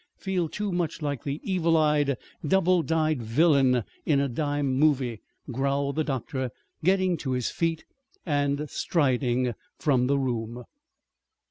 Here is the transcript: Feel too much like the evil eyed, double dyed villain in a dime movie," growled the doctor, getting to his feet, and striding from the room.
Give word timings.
Feel 0.17 0.49
too 0.49 0.71
much 0.71 1.03
like 1.03 1.23
the 1.23 1.39
evil 1.43 1.77
eyed, 1.77 2.17
double 2.43 2.81
dyed 2.81 3.21
villain 3.21 3.83
in 4.03 4.19
a 4.19 4.27
dime 4.27 4.65
movie," 4.73 5.21
growled 5.51 5.95
the 5.95 6.03
doctor, 6.03 6.49
getting 6.83 7.17
to 7.17 7.33
his 7.33 7.51
feet, 7.51 7.85
and 8.25 8.67
striding 8.67 9.53
from 9.77 10.07
the 10.07 10.17
room. 10.17 10.63